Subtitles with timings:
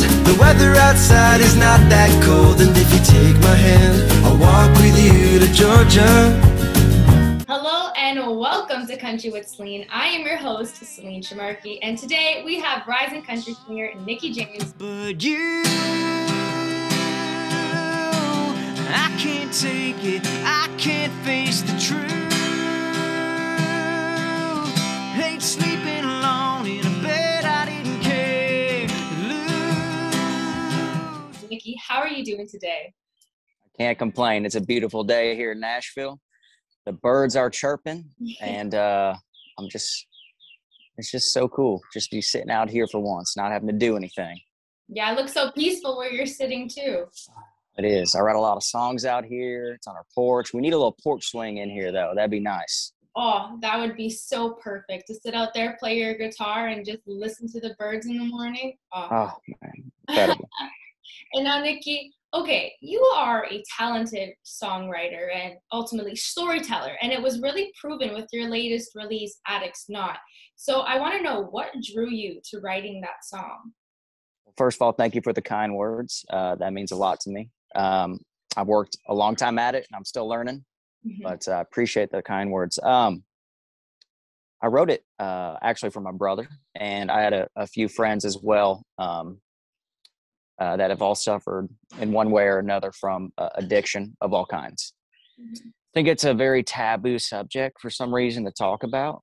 [0.00, 2.60] told The weather outside is not that cold.
[2.60, 6.10] And if you take my hand I'll walk with you to Georgia.
[7.46, 9.86] Hello and welcome to Country with Celine.
[9.90, 14.72] I am your host, Celine Shamarky, and today we have rising country singer Nikki James.
[14.72, 15.62] But you
[18.96, 20.22] I can't take it.
[20.44, 22.32] I can't face the truth.
[25.14, 25.73] Hate sleeping
[31.78, 32.92] how are you doing today?
[33.64, 34.44] I can't complain.
[34.44, 36.20] It's a beautiful day here in Nashville.
[36.86, 38.04] The birds are chirping,
[38.40, 39.14] and uh,
[39.58, 40.06] I'm just,
[40.98, 41.80] it's just so cool.
[41.92, 44.38] Just be sitting out here for once, not having to do anything.
[44.88, 47.06] Yeah, it looks so peaceful where you're sitting too.
[47.76, 48.14] It is.
[48.14, 49.72] I write a lot of songs out here.
[49.72, 50.52] It's on our porch.
[50.52, 52.12] We need a little porch swing in here, though.
[52.14, 52.92] That'd be nice.
[53.16, 57.00] Oh, that would be so perfect to sit out there, play your guitar, and just
[57.06, 58.76] listen to the birds in the morning.
[58.92, 59.08] Oh.
[59.10, 59.32] Oh
[59.62, 60.48] man, incredible.
[61.32, 67.40] And now, Nikki, okay, you are a talented songwriter and ultimately storyteller, and it was
[67.40, 70.18] really proven with your latest release, Addicts Not.
[70.56, 73.72] So I want to know what drew you to writing that song.
[74.56, 76.24] First of all, thank you for the kind words.
[76.30, 77.50] Uh, that means a lot to me.
[77.74, 78.20] Um,
[78.56, 80.64] I've worked a long time at it, and I'm still learning.
[81.06, 81.22] Mhm.
[81.22, 82.78] but I uh, appreciate the kind words.
[82.82, 83.24] Um,
[84.62, 88.24] I wrote it uh, actually for my brother, and I had a, a few friends
[88.24, 89.40] as well um,
[90.58, 91.68] uh, that have all suffered
[92.00, 94.94] in one way or another from uh, addiction of all kinds.
[95.40, 95.56] Mhm.
[95.66, 99.22] I think it's a very taboo subject for some reason to talk about,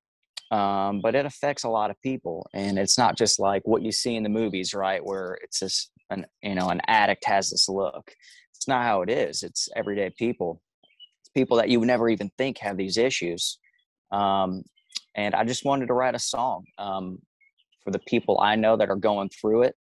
[0.51, 3.91] um, but it affects a lot of people, and it's not just like what you
[3.91, 5.03] see in the movies, right?
[5.03, 8.13] Where it's just an you know an addict has this look.
[8.55, 9.43] It's not how it is.
[9.43, 10.61] It's everyday people
[11.21, 13.59] It's people that you would never even think have these issues.
[14.11, 14.63] Um,
[15.15, 17.19] and I just wanted to write a song um,
[17.83, 19.75] for the people I know that are going through it.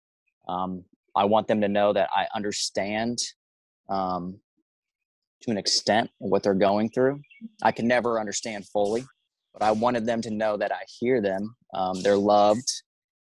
[0.47, 0.83] Um,
[1.17, 3.17] I want them to know that I understand
[3.89, 4.39] um,
[5.41, 7.21] to an extent what they're going through.
[7.63, 9.03] I can never understand fully,
[9.53, 11.55] but I wanted them to know that I hear them.
[11.73, 12.71] Um, they're loved,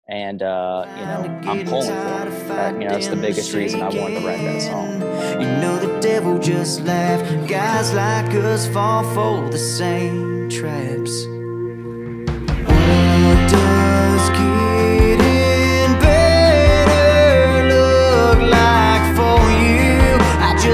[0.09, 2.49] and uh, you know I'm pulling for them.
[2.49, 5.01] That, you know that's the biggest reason I wanted to write that song.
[5.41, 7.49] You know the devil just laughed.
[7.49, 11.40] Guys like us fall for the same traps.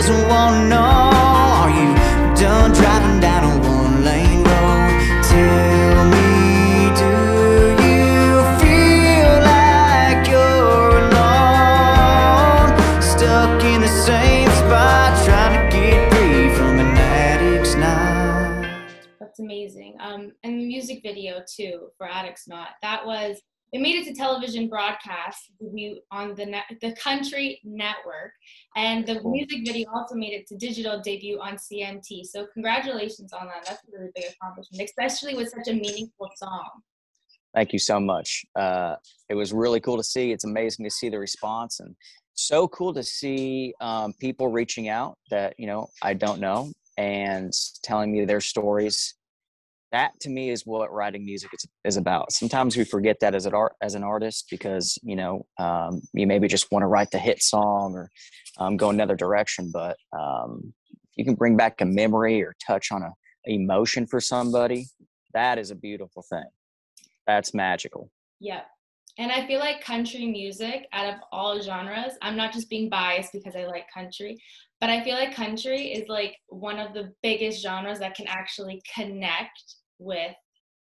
[0.06, 1.10] I just wanna know,
[1.58, 1.92] are you
[2.36, 4.90] done driving down a one-lane road?
[5.24, 7.10] Tell me, do
[7.82, 12.70] you feel like you're alone?
[13.02, 18.86] Stuck in the same spot, trying to get free from an addict's night.
[19.18, 19.96] That's amazing.
[19.98, 22.68] Um, and the music video too for Addicts Not.
[22.80, 23.42] That was
[23.76, 28.32] it made it to television broadcast debut on the net, the country network,
[28.74, 29.32] and the Cool.
[29.32, 32.24] music video also made it to digital debut on CMT.
[32.24, 33.66] So congratulations on that.
[33.66, 36.70] That's a really big accomplishment, especially with such a meaningful song.
[37.54, 38.46] Thank you so much.
[38.58, 38.96] Uh,
[39.28, 40.32] it was really cool to see.
[40.32, 41.94] It's amazing to see the response, and
[42.32, 47.52] so cool to see um, people reaching out that you know I don't know and
[47.82, 49.14] telling me their stories.
[49.96, 52.32] That to me is what writing music is, is about.
[52.32, 56.26] Sometimes we forget that as an art as an artist because you know um, you
[56.26, 58.10] maybe just want to write the hit song or
[58.58, 59.70] um, go another direction.
[59.72, 60.74] But um,
[61.16, 63.10] you can bring back a memory or touch on a
[63.46, 64.86] emotion for somebody,
[65.32, 66.44] that is a beautiful thing.
[67.26, 68.10] That's magical.
[68.40, 68.62] Yeah.
[69.18, 73.32] And I feel like country music, out of all genres, I'm not just being biased
[73.32, 74.36] because I like country,
[74.78, 78.82] but I feel like country is like one of the biggest genres that can actually
[78.94, 80.34] connect with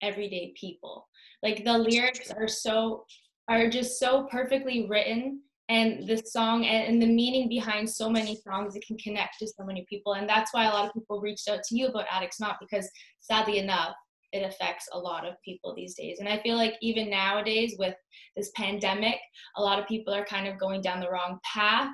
[0.03, 1.07] everyday people.
[1.43, 3.05] Like the lyrics are so,
[3.49, 8.75] are just so perfectly written and the song and, the meaning behind so many songs
[8.75, 11.49] it can connect to so many people and that's why a lot of people reached
[11.49, 13.95] out to you about addicts not because sadly enough
[14.33, 16.19] it affects a lot of people these days.
[16.21, 17.95] And I feel like even nowadays with
[18.37, 19.17] this pandemic,
[19.57, 21.91] a lot of people are kind of going down the wrong path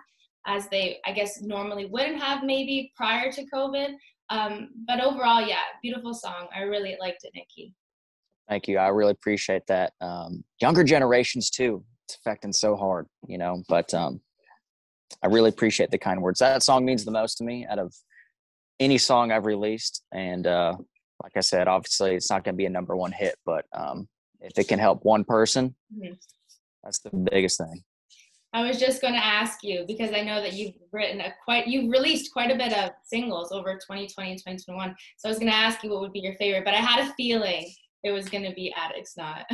[0.46, 3.94] as they, I guess, normally wouldn't have maybe prior to COVID.
[4.30, 6.48] Um, but overall, yeah, beautiful song.
[6.54, 7.74] I really liked it, Nikki.
[8.48, 8.78] Thank you.
[8.78, 9.92] I really appreciate that.
[10.00, 11.84] Um, younger generations too.
[12.04, 13.62] It's affecting so hard, you know.
[13.68, 14.20] But um,
[15.22, 16.38] I really appreciate the kind words.
[16.40, 17.94] That song means the most to me out of
[18.78, 20.04] any song I've released.
[20.12, 20.74] And uh,
[21.22, 24.08] like I said, obviously it's not going to be a number one hit, but um,
[24.40, 26.16] if it can help one person, Mhm.
[26.84, 27.82] that's the biggest thing.
[28.56, 31.66] I was just going to ask you because I know that you've written a quite,
[31.66, 34.96] you've released quite a bit of singles over 2020 and 2021.
[35.18, 37.06] So I was going to ask you what would be your favorite, but I had
[37.06, 37.70] a feeling
[38.02, 39.44] it was going to be Addicts Not.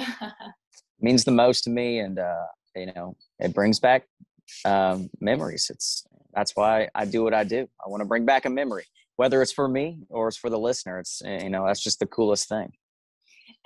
[1.00, 2.46] means the most to me, and uh,
[2.76, 4.06] you know, it brings back
[4.64, 5.68] um, memories.
[5.68, 7.68] It's that's why I do what I do.
[7.84, 8.84] I want to bring back a memory,
[9.16, 11.00] whether it's for me or it's for the listener.
[11.00, 12.72] It's you know that's just the coolest thing.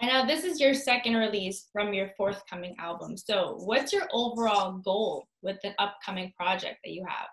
[0.00, 3.16] And now this is your second release from your forthcoming album.
[3.16, 7.28] So, what's your overall goal with the upcoming project that you have?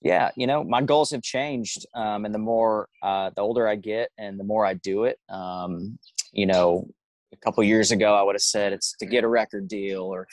[0.00, 3.76] Yeah, you know, my goals have changed, um, and the more, uh, the older I
[3.76, 5.18] get, and the more I do it.
[5.28, 5.98] Um,
[6.32, 6.88] you know,
[7.32, 10.26] a couple years ago, I would have said it's to get a record deal, or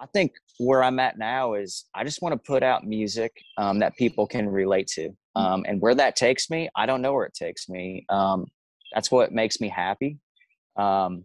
[0.00, 3.78] I think where I'm at now is I just want to put out music um,
[3.78, 5.14] that people can relate to, mm.
[5.36, 8.06] um, and where that takes me, I don't know where it takes me.
[8.08, 8.46] Um,
[8.92, 10.18] that's what makes me happy
[10.76, 11.24] um,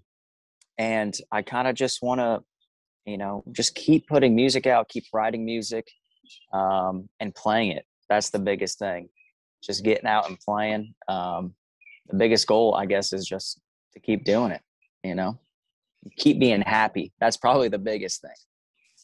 [0.78, 2.44] and I kind of just want to,
[3.06, 5.88] you know, just keep putting music out, keep writing music,
[6.54, 7.86] um, and playing it.
[8.10, 9.10] That's the biggest thing.
[9.64, 10.94] Just getting out and playing.
[11.08, 11.54] Um,
[12.08, 13.60] the biggest goal, I guess, is just
[13.94, 14.62] to keep doing it.
[15.04, 15.40] You know,
[16.18, 17.12] keep being happy.
[17.20, 18.32] That's probably the biggest thing.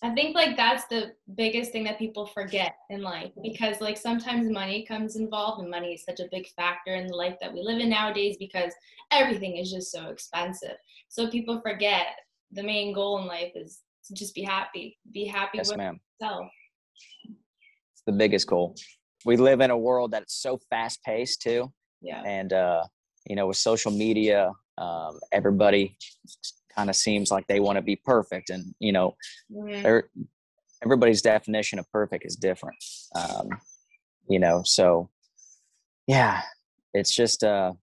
[0.04, 4.48] I think like that's the biggest thing that people forget in life because like sometimes
[4.48, 7.62] money comes involved and money is such a big factor in the life that we
[7.62, 8.72] live in nowadays because
[9.12, 10.76] everything is just so expensive.
[11.08, 12.08] So people forget
[12.52, 15.00] the main goal in life is to just be happy.
[15.12, 16.00] Be happy yes, with ma'am.
[16.22, 16.48] yourself.
[17.26, 18.76] It's the biggest goal.
[19.26, 21.74] We live in a world that's so fast paced too.
[22.02, 22.22] Yeah.
[22.22, 22.84] And uh,
[23.26, 25.98] you know, with social media, um, everybody
[26.78, 29.16] kind of seems like they want to be perfect and you know
[29.52, 30.00] mm-hmm.
[30.84, 32.78] everybody's definition of perfect is different
[33.16, 33.50] um,
[34.30, 35.10] you know so
[36.06, 36.42] yeah
[36.94, 37.74] it's just uh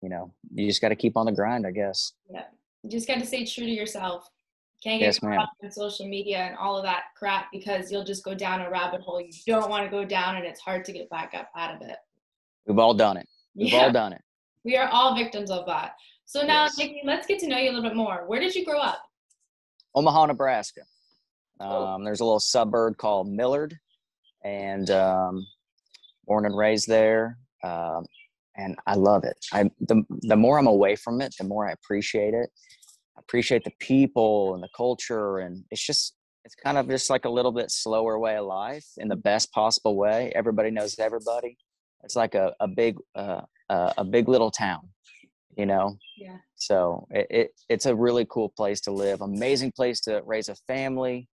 [0.00, 2.12] you know you just got to keep on the grind i guess.
[2.30, 2.44] Yeah
[2.82, 4.28] you just got to stay true to yourself.
[4.82, 8.04] Can't get yes, caught up in social media and all of that crap because you'll
[8.04, 9.20] just go down a rabbit hole.
[9.20, 11.82] You don't want to go down and it's hard to get back up out of
[11.82, 11.96] it.
[12.66, 13.26] We've all done it.
[13.56, 13.84] We've yeah.
[13.84, 14.22] all done it.
[14.64, 15.92] We are all victims of that
[16.28, 16.76] so now, yes.
[16.76, 18.24] Nikki, let's get to know you a little bit more.
[18.26, 19.02] Where did you grow up?
[19.94, 20.82] Omaha, Nebraska.
[21.58, 23.74] Um, there's a little suburb called Millard,
[24.44, 25.46] and um,
[26.26, 27.38] born and raised there.
[27.64, 28.04] Um,
[28.56, 29.38] and I love it.
[29.54, 32.50] I the the more I'm away from it, the more I appreciate it.
[33.16, 36.14] I appreciate the people and the culture, and it's just
[36.44, 39.50] it's kind of just like a little bit slower way of life in the best
[39.52, 40.30] possible way.
[40.34, 41.56] Everybody knows everybody.
[42.04, 43.40] It's like a a big uh,
[43.70, 44.90] uh, a big little town
[45.58, 45.98] you know?
[46.16, 46.36] Yeah.
[46.54, 50.54] So it, it, it's a really cool place to live amazing place to raise a
[50.54, 51.28] family.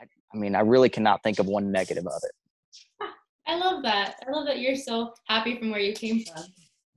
[0.00, 3.08] I, I mean i really cannot think of one negative of it.
[3.46, 4.14] I love that.
[4.26, 6.44] I love that you're so happy from where you came from.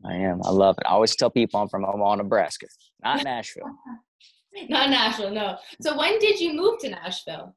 [0.06, 0.42] I am.
[0.46, 0.86] I love it.
[0.88, 2.68] I always tell people i'm from omaha nebraska
[3.04, 3.70] not nashville.
[4.70, 5.58] Not nashville no.
[5.82, 7.54] So when did you move to nashville?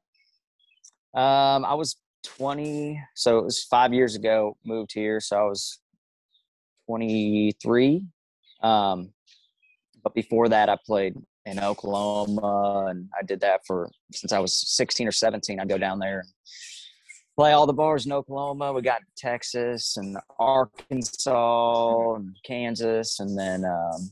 [1.13, 1.95] Um i was
[2.25, 5.79] 20 so it was five years ago moved here so i was
[6.87, 8.03] 23
[8.61, 9.11] um,
[10.03, 11.15] but before that, I played
[11.45, 15.59] in Oklahoma, and I did that for since I was 16 or 17.
[15.59, 16.29] I go down there and
[17.35, 18.73] play all the bars in Oklahoma.
[18.73, 24.11] We got Texas and Arkansas and Kansas, and then um,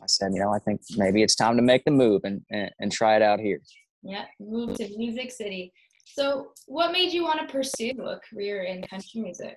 [0.00, 2.70] I said, you know, I think maybe it's time to make the move and, and,
[2.80, 3.60] and try it out here.
[4.02, 5.72] Yeah, move to Music City.
[6.06, 9.56] So, what made you want to pursue a career in country music?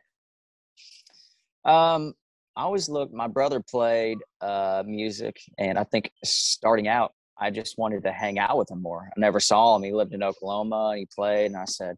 [1.65, 2.13] Um,
[2.57, 3.13] I always looked.
[3.13, 8.39] My brother played uh, music, and I think starting out, I just wanted to hang
[8.39, 9.03] out with him more.
[9.15, 9.83] I never saw him.
[9.83, 11.45] He lived in Oklahoma, and he played.
[11.45, 11.95] And I said,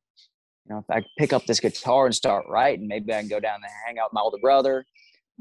[0.66, 3.40] you know, if I pick up this guitar and start writing, maybe I can go
[3.40, 4.84] down and hang out with my older brother.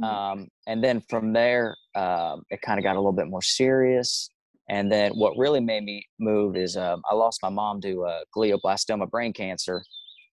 [0.00, 0.04] Mm-hmm.
[0.04, 4.30] Um, and then from there, um, it kind of got a little bit more serious.
[4.70, 8.20] And then what really made me move is um, I lost my mom to uh,
[8.36, 9.82] glioblastoma brain cancer.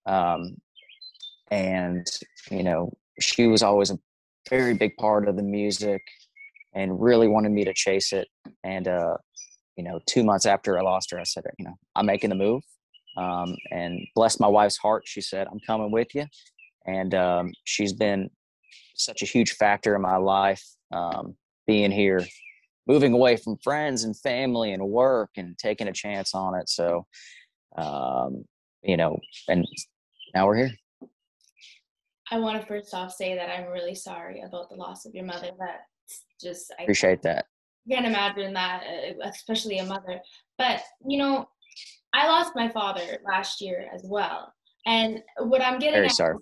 [0.05, 0.57] Um,
[1.49, 2.05] and,
[2.51, 3.97] you know, she was always a
[4.49, 6.01] very big part of the music
[6.73, 8.27] and really wanted me to chase it.
[8.63, 9.17] And, uh,
[9.75, 12.35] you know, two months after I lost her, I said, you know, I'm making the
[12.35, 12.61] move.
[13.17, 16.25] Um, and bless my wife's heart, she said, I'm coming with you.
[16.85, 18.29] And um, she's been
[18.95, 21.35] such a huge factor in my life, um,
[21.65, 22.25] being here,
[22.87, 26.69] moving away from friends and family and work and taking a chance on it.
[26.69, 27.05] So,
[27.77, 28.45] um,
[28.83, 29.65] you know, and
[30.33, 30.71] now we're here.
[32.31, 35.25] I want to first off say that I'm really sorry about the loss of your
[35.25, 35.49] mother.
[35.59, 35.81] That
[36.41, 37.45] just I appreciate that.
[37.89, 40.19] Can't imagine that, uh, especially a mother.
[40.57, 41.47] But you know,
[42.13, 44.51] I lost my father last year as well,
[44.85, 46.37] and what I'm getting very at, sorry.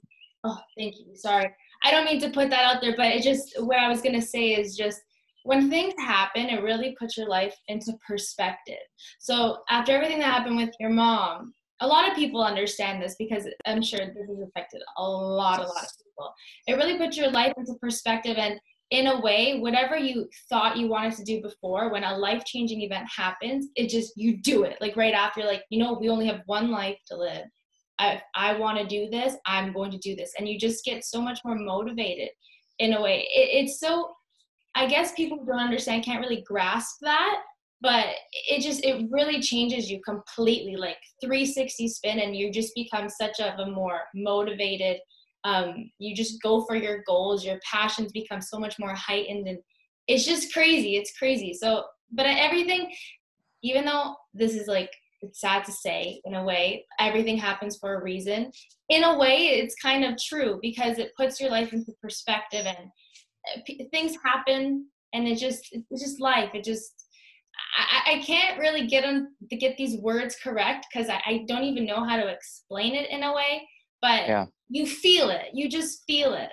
[0.45, 1.15] Oh, thank you.
[1.15, 1.49] Sorry,
[1.83, 4.21] I don't mean to put that out there, but it just what I was gonna
[4.21, 5.01] say is just
[5.43, 8.75] when things happen, it really puts your life into perspective.
[9.19, 13.45] So after everything that happened with your mom, a lot of people understand this because
[13.65, 16.33] I'm sure this has affected a lot, a lot of people.
[16.65, 18.59] It really puts your life into perspective and
[18.89, 22.81] in a way, whatever you thought you wanted to do before, when a life changing
[22.81, 24.77] event happens, it just, you do it.
[24.79, 27.45] Like right after, like, you know, we only have one life to live.
[27.99, 30.33] I, I want to do this, I'm going to do this.
[30.37, 32.29] And you just get so much more motivated
[32.79, 33.27] in a way.
[33.33, 34.13] It, it's so,
[34.75, 37.41] I guess people don't understand can't really grasp that,
[37.83, 38.07] but
[38.49, 43.39] it just, it really changes you completely like 360 spin and you just become such
[43.39, 44.97] of a more motivated,
[45.43, 49.59] um, you just go for your goals your passions become so much more heightened and
[50.07, 51.53] it's just crazy it's crazy.
[51.53, 52.91] So but everything
[53.61, 57.95] even though this is like it's sad to say in a way everything happens for
[57.95, 58.51] a reason
[58.89, 62.77] in a way it's kind of true because it puts your life into perspective and
[62.77, 67.02] uh, things happen and it just it's just life it just
[67.75, 71.63] I, I can't really get them to get these words correct because I, I don't
[71.63, 73.67] even know how to explain it in a way
[74.03, 74.45] but yeah.
[74.69, 76.49] you feel it you just feel it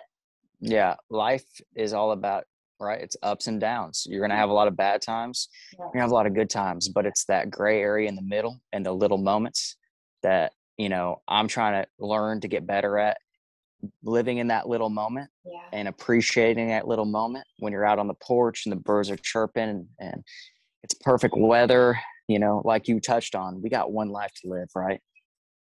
[0.61, 1.45] yeah life
[1.77, 2.45] is all about
[2.79, 5.87] right it's ups and downs you're going to have a lot of bad times you're
[5.89, 8.23] going to have a lot of good times but it's that gray area in the
[8.23, 9.77] middle and the little moments
[10.23, 13.19] that you know i'm trying to learn to get better at
[14.03, 15.61] living in that little moment yeah.
[15.73, 19.17] and appreciating that little moment when you're out on the porch and the birds are
[19.17, 20.25] chirping and, and
[20.83, 24.69] it's perfect weather you know like you touched on we got one life to live
[24.75, 25.01] right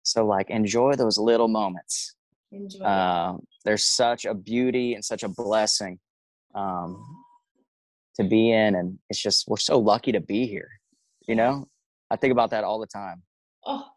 [0.06, 2.16] so like enjoy those little moments.
[2.52, 2.86] Enjoy.
[2.86, 6.00] Um, there's such a beauty and such a blessing
[6.54, 7.04] um,
[8.16, 10.70] to be in, and it's just we're so lucky to be here.
[11.28, 11.68] You know,
[12.12, 13.24] I think about that all the time.
[13.66, 13.88] Oh,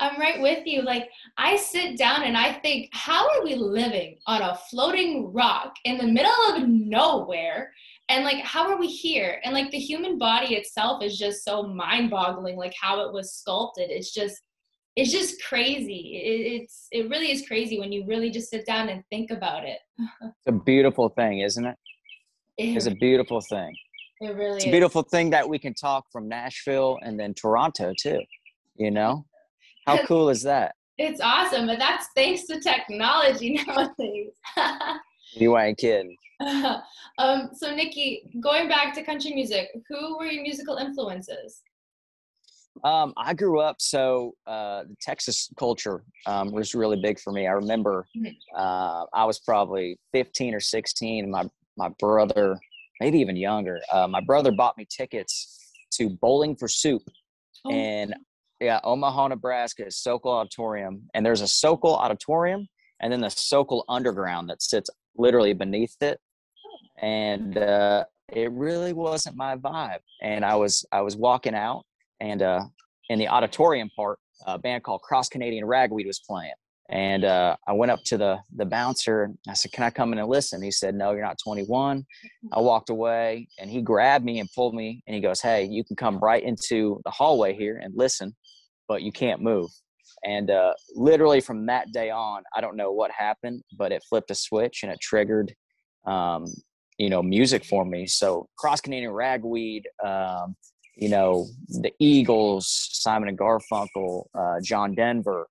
[0.00, 0.80] I'm right with you.
[0.80, 5.74] Like I sit down and I think, how are we living on a floating rock
[5.84, 7.74] in the middle of nowhere?
[8.08, 9.40] And like, how are we here?
[9.44, 12.56] And like the human body itself is just so mind-boggling.
[12.56, 13.90] Like how it was sculpted.
[13.90, 14.40] It's just
[14.96, 16.20] it's just crazy.
[16.24, 19.64] It, it's it really is crazy when you really just sit down and think about
[19.64, 19.78] it.
[19.98, 21.76] it's a beautiful thing, isn't it?
[22.56, 23.76] it it's a beautiful thing.
[24.20, 27.94] It really It's a beautiful thing that we can talk from Nashville and then Toronto
[27.96, 28.20] too.
[28.76, 29.24] You know?
[29.86, 30.74] How cool is that?
[30.98, 34.32] It's awesome, but that's thanks to technology nowadays.
[35.32, 36.16] you ain't kidding.
[37.18, 41.62] um, so Nikki, going back to country music, who were your musical influences?
[42.84, 47.46] Um, I grew up so uh, the Texas culture um, was really big for me.
[47.46, 48.30] I remember mm-hmm.
[48.54, 51.30] uh, I was probably 15 or 16.
[51.30, 52.58] My my brother,
[53.00, 57.02] maybe even younger, uh, my brother bought me tickets to Bowling for Soup
[57.64, 57.70] oh.
[57.70, 58.14] in
[58.60, 61.08] yeah Omaha, Nebraska, Sokol Auditorium.
[61.14, 62.68] And there's a Sokol Auditorium,
[63.00, 66.18] and then the Sokol Underground that sits literally beneath it.
[67.00, 70.00] And uh, it really wasn't my vibe.
[70.22, 71.84] And I was I was walking out
[72.20, 72.64] and uh,
[73.08, 76.52] in the auditorium part, a band called Cross Canadian Ragweed was playing.
[76.90, 80.12] And uh, I went up to the the bouncer and I said, "Can I come
[80.14, 82.06] in and listen?" He said, "No, you're not 21."
[82.50, 85.84] I walked away, and he grabbed me and pulled me, and he goes, "Hey, you
[85.84, 88.34] can come right into the hallway here and listen,
[88.88, 89.68] but you can't move."
[90.24, 94.30] And uh, literally from that day on, I don't know what happened, but it flipped
[94.30, 95.54] a switch and it triggered,
[96.06, 96.46] um,
[96.98, 98.06] you know, music for me.
[98.06, 100.56] So Cross Canadian Ragweed, um,
[100.96, 105.46] you know, the Eagles, Simon and Garfunkel, uh, John Denver,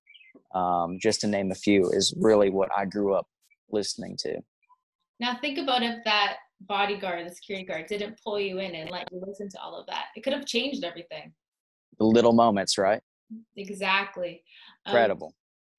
[0.54, 3.26] um, just to name a few, is really what I grew up
[3.70, 4.40] listening to.
[5.20, 9.08] Now think about if that bodyguard, the security guard, didn't pull you in and let
[9.10, 10.06] you listen to all of that.
[10.16, 11.32] It could have changed everything.
[11.98, 13.00] The little moments, right?
[13.56, 14.42] Exactly.
[14.86, 15.28] Um, Incredible.
[15.28, 15.32] Um,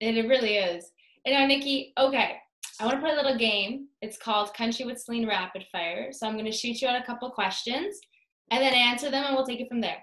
[0.07, 0.91] and it really is.
[1.25, 2.37] And now, Nikki, okay,
[2.79, 3.87] I want to play a little game.
[4.01, 6.11] It's called Country with Celine Rapid Fire.
[6.11, 7.99] So I'm going to shoot you out a couple questions
[8.51, 9.97] and then answer them and we'll take it from there.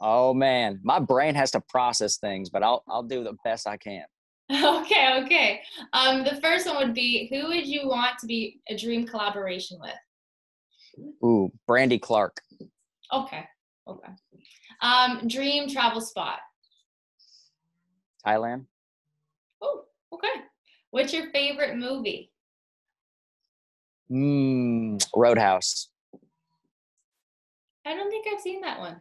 [0.00, 3.76] Oh man, my brain has to process things, but I'll I'll do the best I
[3.76, 4.04] can.
[4.52, 5.60] Okay, okay.
[5.94, 9.78] Um, the first one would be who would you want to be a dream collaboration
[9.80, 11.08] with?
[11.24, 12.42] Ooh, Brandy Clark.
[13.10, 13.44] Okay,
[13.88, 14.12] okay.
[14.84, 16.40] Um, dream travel spot.
[18.26, 18.66] Thailand.
[19.62, 20.28] Oh, okay.
[20.90, 22.30] What's your favorite movie?
[24.10, 25.88] Mm, Roadhouse.
[27.86, 28.96] I don't think I've seen that one.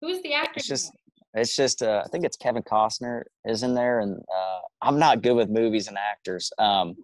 [0.00, 0.54] Who's the actor?
[0.56, 0.92] It's just,
[1.34, 1.80] it's just.
[1.80, 5.50] Uh, I think it's Kevin Costner is in there, and uh, I'm not good with
[5.50, 6.50] movies and actors.
[6.58, 6.96] Um,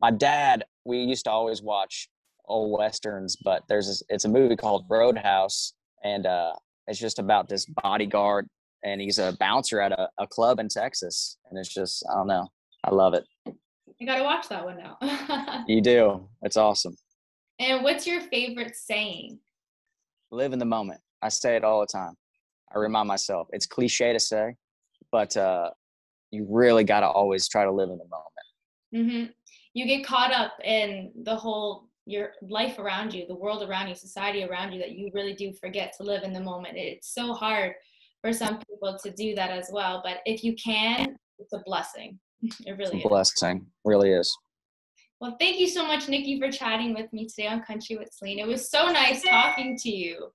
[0.00, 2.08] my dad, we used to always watch
[2.46, 5.72] old westerns, but there's this, it's a movie called Roadhouse,
[6.02, 6.52] and uh,
[6.86, 8.48] it's just about this bodyguard,
[8.84, 12.28] and he's a bouncer at a, a club in Texas, and it's just I don't
[12.28, 12.48] know,
[12.84, 13.24] I love it.
[13.98, 15.64] You got to watch that one now.
[15.68, 16.28] you do.
[16.42, 16.96] It's awesome.
[17.58, 19.38] And what's your favorite saying?
[20.30, 21.00] live in the moment.
[21.22, 22.14] I say it all the time.
[22.74, 23.48] I remind myself.
[23.52, 24.56] It's cliche to say,
[25.12, 25.70] but uh,
[26.30, 28.26] you really got to always try to live in the moment.
[28.94, 29.32] Mm-hmm.
[29.74, 33.94] You get caught up in the whole your life around you, the world around you,
[33.94, 36.76] society around you that you really do forget to live in the moment.
[36.76, 37.74] It's so hard
[38.22, 40.00] for some people to do that as well.
[40.04, 42.18] But if you can, it's a blessing.
[42.64, 43.58] It really it's a blessing.
[43.58, 43.64] Is.
[43.84, 44.36] Really is.
[45.20, 48.38] Well, thank you so much, Nikki, for chatting with me today on Country with Celine.
[48.38, 50.28] It was so nice talking to you.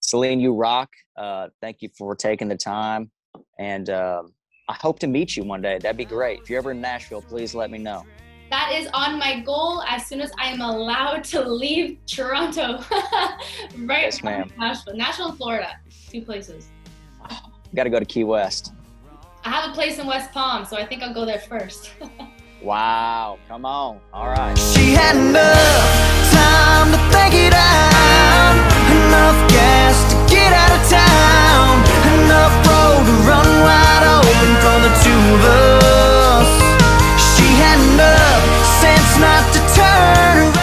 [0.00, 0.90] Celine, you rock.
[1.16, 3.10] Uh, thank you for taking the time.
[3.58, 4.22] And uh,
[4.68, 5.78] I hope to meet you one day.
[5.78, 6.40] That'd be great.
[6.40, 8.04] If you're ever in Nashville, please let me know
[8.54, 12.84] that is on my goal as soon as I am allowed to leave Toronto.
[13.78, 14.48] right yes, ma'am.
[14.56, 14.94] Nashville.
[14.94, 15.70] Nashville Florida.
[16.08, 16.68] Two places.
[17.74, 18.72] Gotta go to Key West.
[19.44, 21.90] I have a place in West Palm, so I think I'll go there first.
[22.62, 23.98] wow, come on.
[24.12, 24.56] All right.
[24.56, 28.54] She had enough time to think it out,
[29.02, 31.82] enough gas to get out of town,
[32.22, 35.83] enough road to run wide open from the two of us.
[39.18, 40.53] not to turn